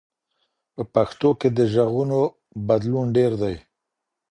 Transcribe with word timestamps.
په 0.73 0.81
پښتو 0.93 1.29
کي 1.39 1.49
د 1.57 1.59
ږغونو 1.73 2.19
بدلون 2.67 3.05
ډېر 3.17 3.31
دی. 3.41 3.55